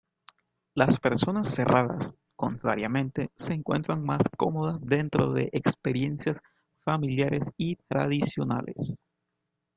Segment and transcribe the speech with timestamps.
[0.73, 6.37] Las personas cerradas, contrariamente, se encuentran más cómodas dentro de experiencias
[6.83, 8.97] familiares y tradicionales.